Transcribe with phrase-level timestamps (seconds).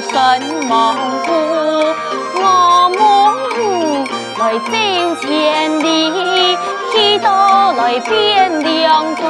[0.00, 0.96] 神亡
[1.26, 1.30] 故，
[2.40, 2.98] 我们
[4.38, 4.70] 来走
[5.20, 5.84] 千里，
[6.90, 7.28] 许多
[7.74, 9.22] 来变良土，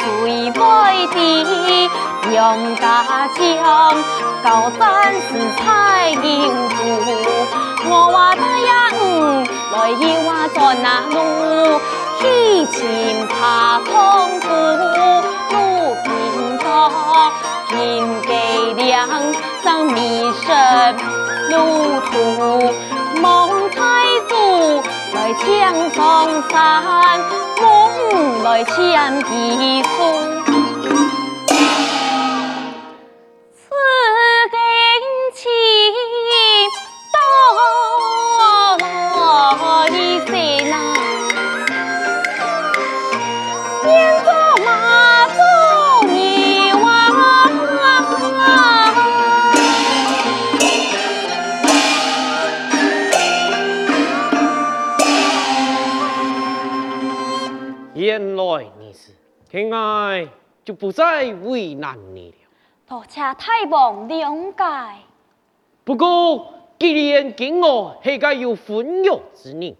[0.00, 1.88] 水外地，
[2.34, 3.94] 杨家将，
[4.42, 6.80] 高山是彩银珠，
[7.88, 8.68] 我话大洋
[9.72, 11.16] 来要话在那路，
[12.20, 12.80] 喜情
[13.28, 14.48] 怕空苦。
[17.68, 19.08] 天给亮，
[19.62, 20.96] 上迷神
[21.50, 22.74] 路途，
[23.20, 23.78] 梦太
[24.28, 24.82] 祖
[25.14, 25.98] 来江上
[26.50, 27.20] 山，
[27.60, 30.29] 梦来抢地数。
[60.64, 62.34] 就不再为难你了。
[62.86, 65.00] 多谢大王谅解。
[65.84, 69.76] 不过，既然今我系个有婚约之人，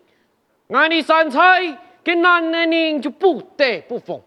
[0.68, 4.20] 爱你三彩跟男人就不得不奉。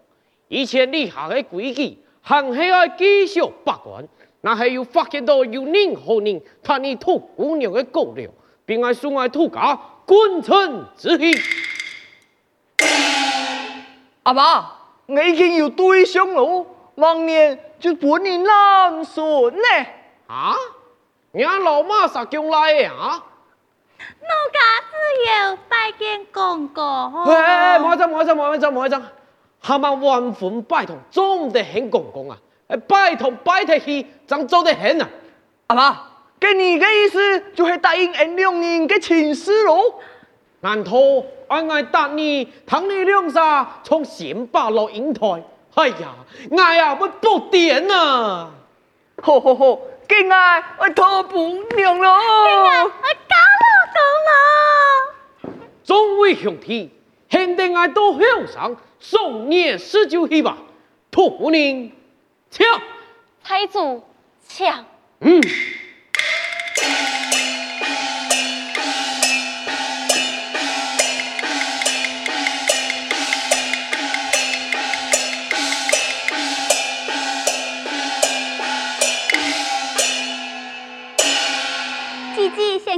[0.47, 4.08] 以前立下的规矩，还系要继续把关。
[4.42, 8.30] 那还有发现到有任何人贪你土姑娘的狗粮，
[8.66, 11.34] 并爱损害土家君臣之义。
[14.24, 14.83] 阿爸。
[15.06, 16.66] 我已经有对象了，
[16.96, 19.62] 明年就本年男孙呢。
[20.28, 20.56] 啊？
[21.31, 23.24] 你老妈啥将来的啊？
[23.97, 24.59] 奴家
[24.92, 27.24] 只有拜见公公。
[27.25, 29.02] 哎，莫走莫走莫走莫走，
[29.62, 32.38] 他们万分拜堂，总得很公公啊！
[32.68, 35.09] 哎，拜堂拜得起，怎做得很啊？
[35.68, 36.02] 阿妈，
[36.40, 39.96] 给你的意思就是答应俺两年的亲事喽？
[40.59, 40.92] 难道
[41.53, 45.44] 俺爱答你，同你两下从新八路引台？
[45.75, 46.16] 哎呀，
[46.58, 48.52] 爱呀我不点啊！
[49.22, 51.38] 吼吼吼，给俺我托不
[51.75, 52.19] 娘了，我
[53.03, 55.53] 搞了搞了。
[55.84, 56.92] 众位兄弟，
[57.30, 60.58] 现在爱到后上送你十九去吧，
[61.09, 61.92] 托不宁，
[62.52, 62.66] 抢，
[63.44, 64.03] 财主
[64.47, 64.86] 抢，
[65.19, 65.42] 嗯。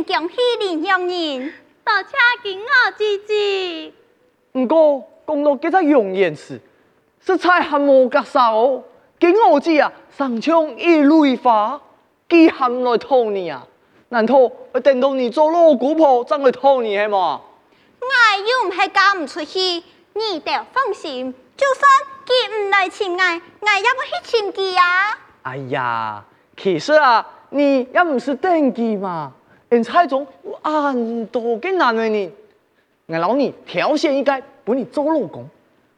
[0.03, 1.53] 恭喜林乡人，
[1.85, 3.93] 多谢金我姐姐。
[4.51, 6.59] 不过讲到这个容颜时，
[7.25, 8.83] 实在还无格少。
[9.19, 11.79] 金我姐啊，上枪一蕊花，
[12.27, 13.65] 几含来讨你啊？
[14.09, 14.35] 难道
[14.73, 17.41] 会等到你做老姑婆再来讨你系嘛？
[18.01, 18.07] 我
[18.37, 19.59] 又唔系嫁唔出去，
[20.13, 21.33] 你得放心。
[21.55, 21.89] 就算
[22.25, 25.17] 佢唔来请我，我也会去请佢啊。
[25.43, 26.23] 哎呀，
[26.57, 29.31] 其实啊，你也唔是登记嘛。
[29.75, 32.31] 人才中有很多个男人，
[33.07, 35.49] 我老你挑选一个帮你做老公。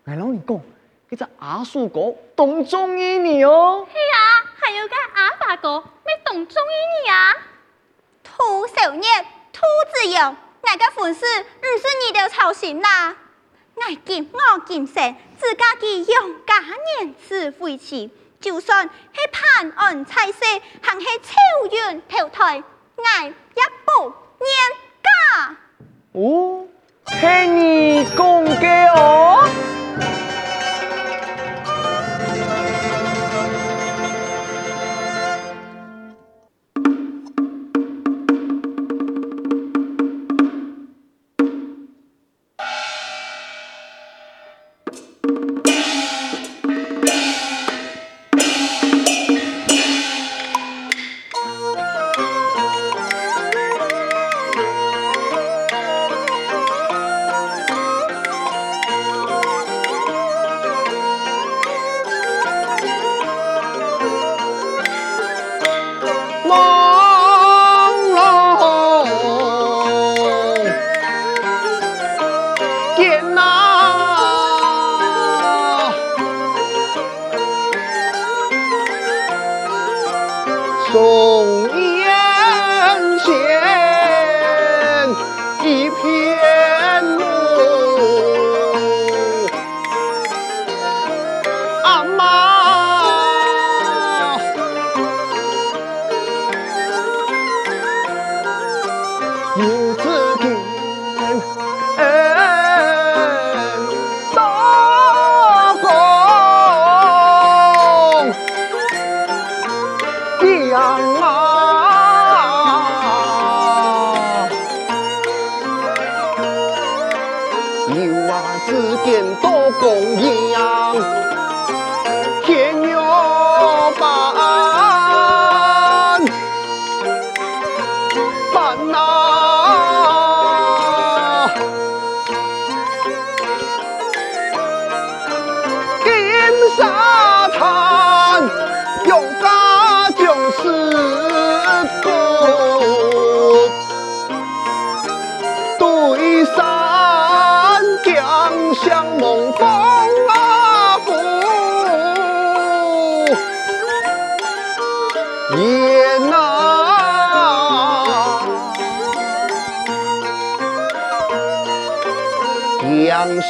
[0.03, 0.59] 我老你讲，
[1.07, 3.85] 这只阿叔哥懂中意你哦。
[3.87, 7.35] 系啊，还有个阿爸哥没懂中意你啊。
[8.23, 9.07] 兔小孽，
[9.53, 9.61] 兔
[9.93, 13.15] 子羊，我个粉丝唔是你的操心啦。
[13.75, 16.55] 我今我今生自家己用家
[17.03, 18.09] 年次回去，
[18.41, 20.45] 就算去判案菜色，
[20.81, 22.63] 还系超远投胎。
[23.19, 24.47] 爱一步年
[25.03, 25.09] 家
[26.13, 26.17] 哦，
[27.19, 27.25] 听
[27.59, 28.17] 你讲
[28.61, 28.65] 嘅
[28.95, 28.97] 哦。
[29.49, 29.76] 两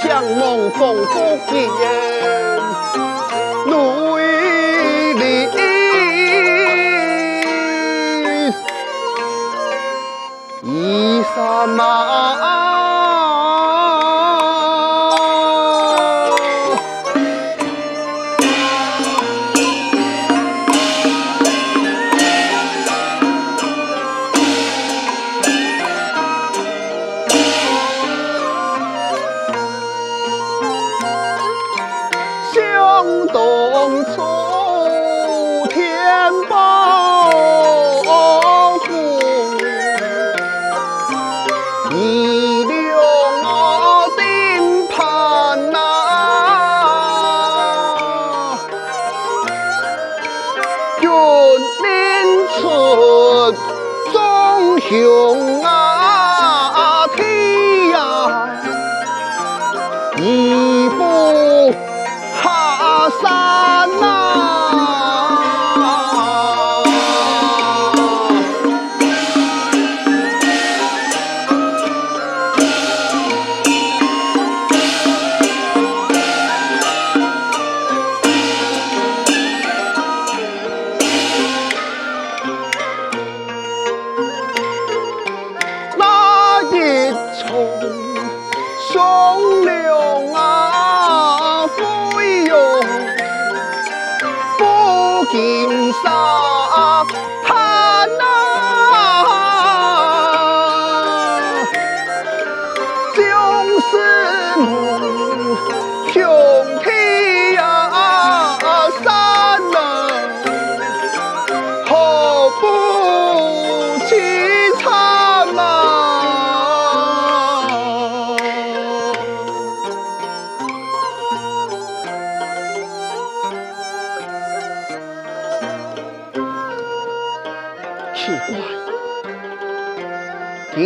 [0.08, 2.07] 相梦风不变，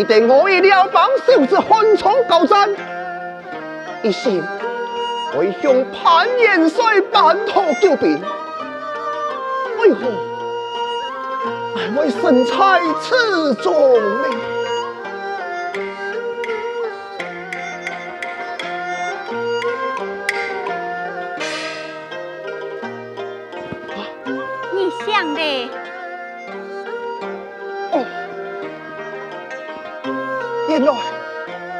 [0.01, 2.67] 记得我与廖邦秀之汉冲高战，
[4.01, 4.43] 一心
[5.37, 8.19] 为向潘元帅办妥救兵，
[9.79, 9.99] 为何？
[11.75, 13.93] 还为身在此中
[14.23, 14.27] 呢？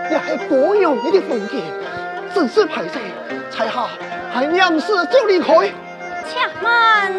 [0.09, 1.57] 原来也是姑娘你的风格，
[2.33, 2.99] 只是拍摄，
[3.49, 3.87] 才下
[4.33, 5.71] 还娘是就离开。
[6.27, 7.13] 且慢，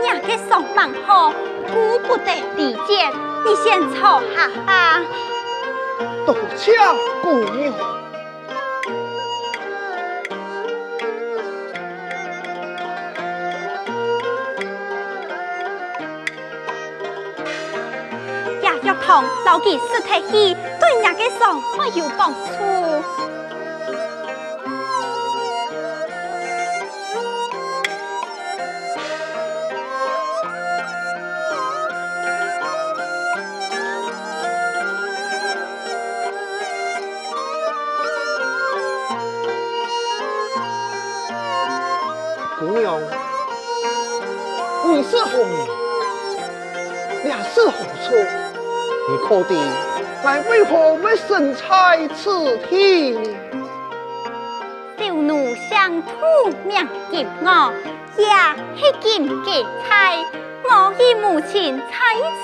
[0.00, 1.32] 娘嘅上班好，
[1.72, 3.10] 顾不得理解，
[3.44, 5.00] 你先坐下吧。
[6.26, 6.72] 多谢
[7.22, 7.72] 姑娘。
[19.44, 22.38] 老记死体戏对人嘅生活有帮助。
[42.58, 43.00] 姑娘，
[44.86, 45.50] 你是何人？
[47.24, 48.43] 你是何处？
[49.06, 49.54] 你可知，
[50.24, 53.36] 俺为何会身在此地呢？
[54.96, 56.08] 小奴乡土
[56.64, 57.70] 名金娥，
[58.16, 58.24] 也
[58.74, 60.24] 系金芥菜。
[60.62, 61.84] 我与母亲在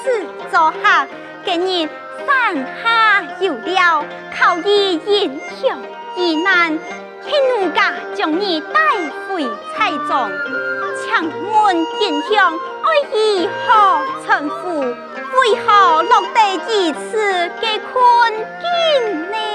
[0.05, 1.07] 此做客，
[1.47, 1.88] 今日
[2.26, 4.05] 山下有了，
[4.38, 5.79] 靠以英雄
[6.19, 6.79] 遇难，
[7.25, 8.81] 请奴家将你带
[9.26, 10.31] 回蔡庄，
[11.02, 11.23] 请
[11.64, 12.38] 问英雄
[12.83, 15.10] 爱以何称呼？
[15.33, 17.17] 为何落得如此
[17.61, 19.50] 嘅困境呢？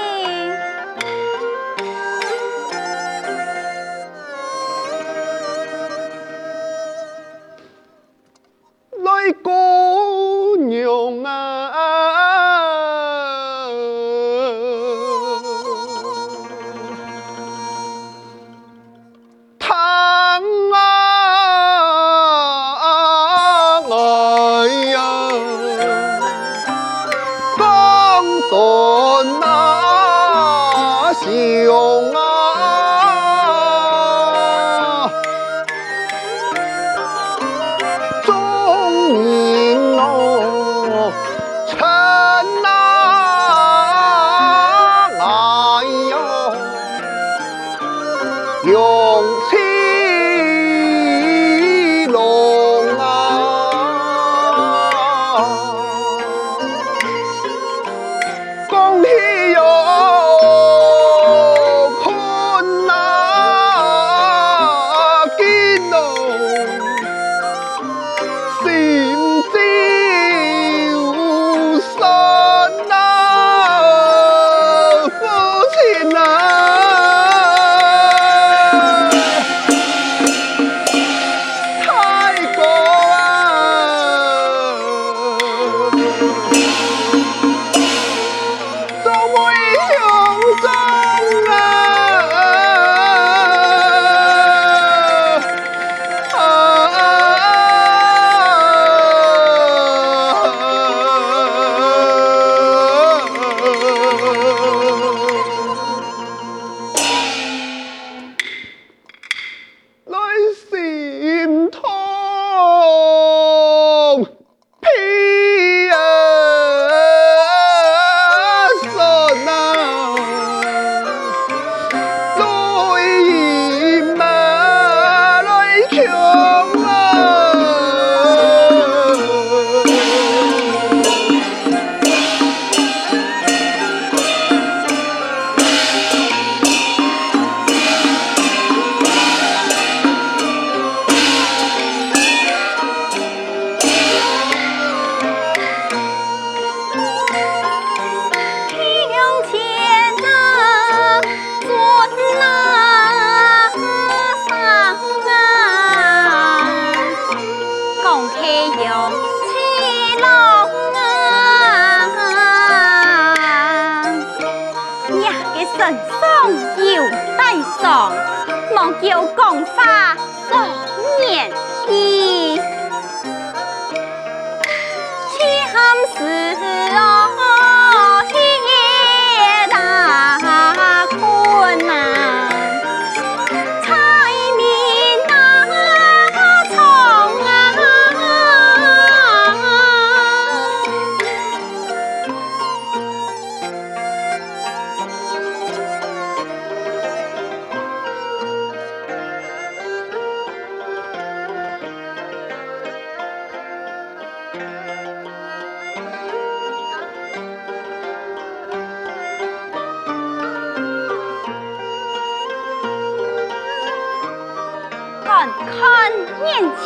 [169.02, 169.26] 叫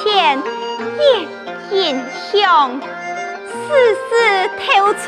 [0.02, 0.42] 前，
[0.98, 1.02] 夜
[1.70, 2.80] 吟香，
[3.48, 4.08] 丝丝
[4.58, 5.00] 透出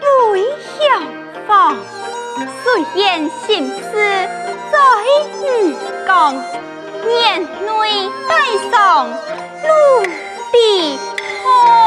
[0.00, 0.44] 醉
[0.78, 1.02] 香
[1.46, 1.76] 芳。
[2.62, 4.78] 虽言心思在
[5.42, 6.34] 玉缸，
[7.06, 8.30] 念内带
[8.70, 10.02] 上露
[10.50, 11.81] 地窗。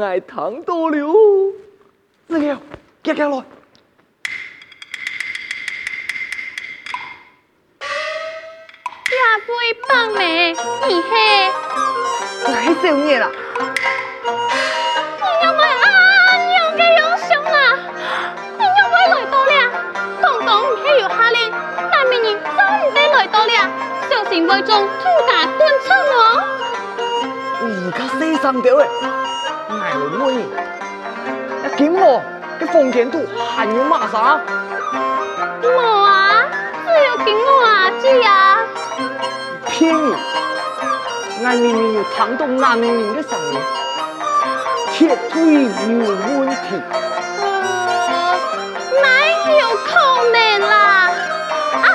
[0.00, 0.96] 爱糖多了，
[2.28, 2.60] 子了，
[3.02, 3.36] 接下来。
[3.36, 3.42] 呀，
[9.46, 9.50] 会
[9.88, 10.52] 帮咩？
[10.86, 11.50] 你嘿，
[12.46, 13.30] 来少爷啦！
[15.16, 15.84] 你要买啊？
[16.56, 17.56] 要给要上啦！
[18.58, 19.52] 你要买来到了，
[20.22, 21.50] 刚刚还有下令，
[21.90, 23.52] 但明年真得来到了，
[24.10, 26.18] 小心会中土家断肠哦！
[27.60, 28.86] 而家四上吊诶。
[30.08, 30.42] 问你，
[31.64, 32.22] 一见我，
[32.60, 34.40] 嘅奉天图还有马啥？
[35.62, 36.44] 冇啊，
[36.84, 38.58] 只有见我阿姐啊！
[39.66, 40.14] 骗你，
[41.44, 43.60] 俺明明有听懂男人民的声音，
[44.92, 45.68] 绝对有
[46.40, 46.82] 问题。
[47.40, 48.36] 呃，
[49.02, 49.06] 哪
[49.58, 49.90] 有可
[50.32, 50.74] 能啦？
[51.82, 51.86] 啊，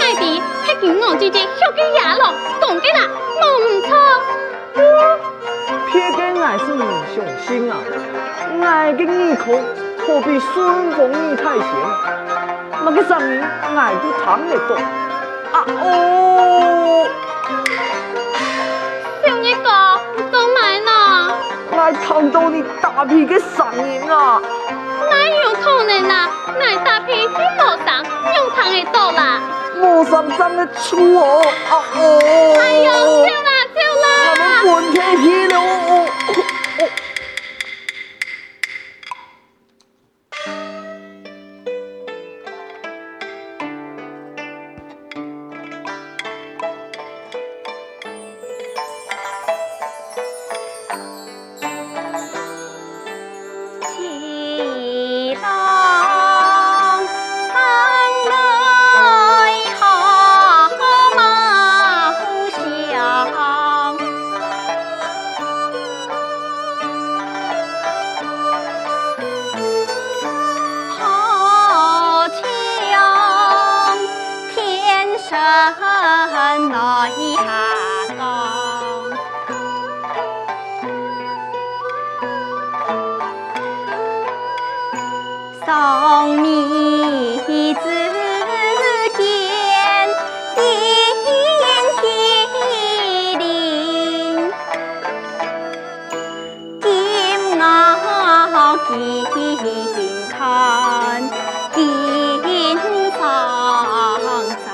[0.00, 3.00] 爱弟，系见我姐姐学嘅哑咯，讲嘅啦，
[3.40, 3.90] 冇唔错。
[5.90, 6.12] 骗
[6.52, 6.78] 个俺是英
[7.14, 7.78] 雄心啊！
[8.62, 9.64] 俺的耳孔
[9.98, 11.66] 可比顺风耳太险，
[12.84, 13.42] 那个声音
[13.74, 14.76] 俺都听得懂。
[15.52, 17.06] 啊哦！
[19.24, 19.66] 小二哥，
[20.30, 20.90] 都买呢？
[21.74, 24.40] 俺听到你大屁的声音啊！
[25.10, 26.28] 哪有可能啊？
[26.60, 27.88] 俺大屁比魔声
[28.36, 29.40] 又听得到啦！
[29.76, 31.42] 魔声真的粗哦！
[31.70, 31.98] 啊哦！
[32.60, 32.92] 哎呦，
[33.26, 34.04] 笑啦笑啦！
[34.26, 35.01] 俺们滚
[85.74, 87.80] 从你之间
[89.16, 89.24] 渐
[91.16, 92.04] 渐地
[93.32, 93.40] 近
[97.22, 97.64] 近啊
[100.28, 100.36] 看
[101.72, 101.80] 近
[103.12, 103.20] 芳
[104.66, 104.68] 早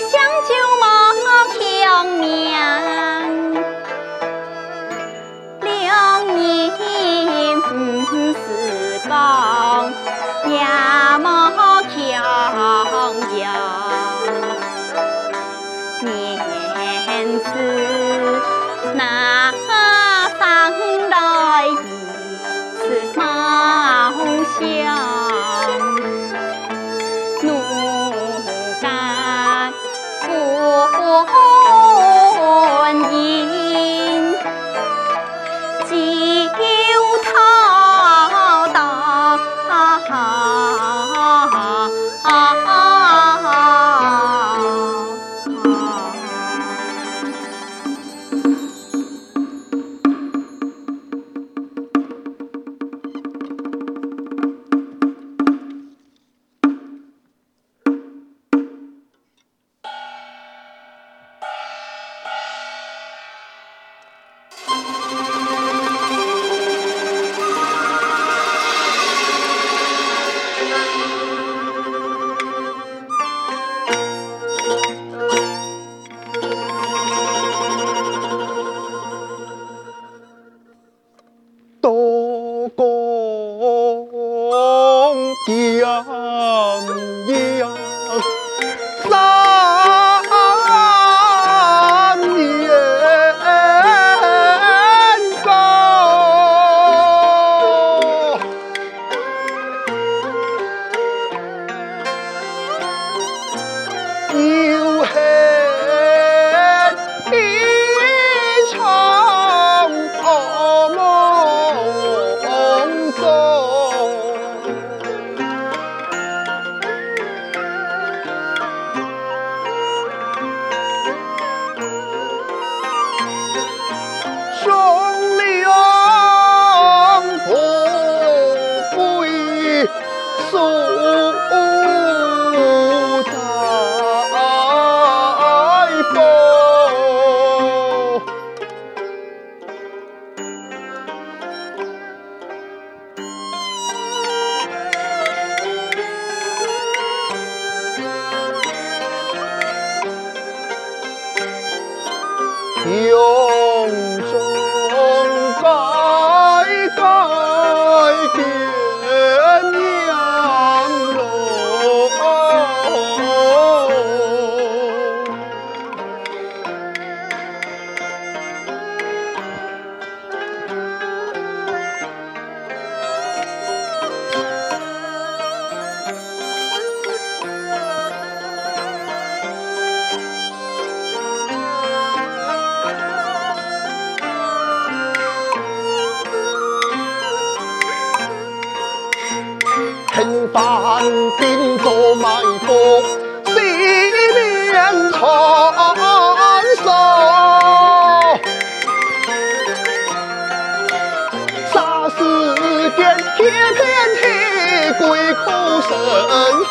[0.00, 0.12] 想
[0.46, 0.50] 救
[0.80, 0.84] 莫
[1.58, 1.58] 强
[2.06, 2.24] 命，
[5.60, 5.68] 良
[7.62, 7.68] 不
[8.32, 8.36] 自
[9.08, 9.10] 帮，
[10.48, 10.54] 也。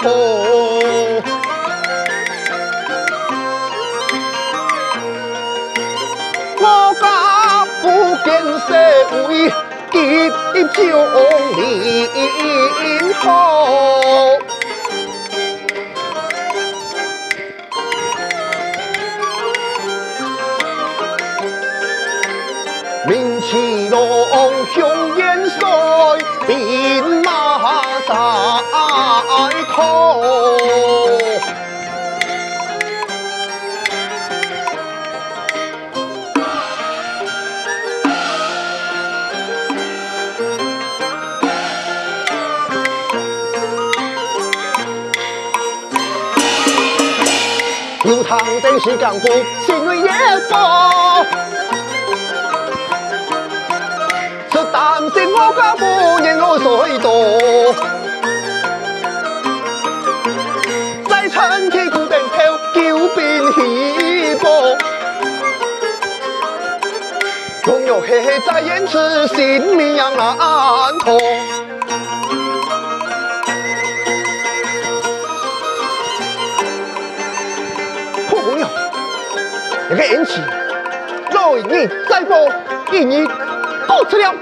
[0.02, 1.24] 痛。
[6.62, 7.84] 我家不
[8.24, 8.30] 见
[8.68, 8.70] 社
[9.10, 9.50] 会
[9.92, 10.80] 结结将
[12.82, 13.26] 连好。
[23.08, 23.98] 明奇龙
[24.74, 24.78] 雄
[25.18, 25.68] 元帅，
[29.80, 29.88] 在头。
[48.04, 49.28] 流淌的是江湖，
[49.66, 50.10] 心为野
[50.50, 51.26] 火。
[54.72, 55.84] 担心我家夫
[56.24, 57.10] 人爱水多，
[68.30, 70.38] 红玉黑在眼前，性命难
[71.00, 71.18] 托。
[78.30, 78.68] 朋友，
[79.90, 80.44] 那个恩情，
[81.32, 82.36] 来日再报，
[82.92, 83.28] 今日
[83.88, 84.34] 告辞了。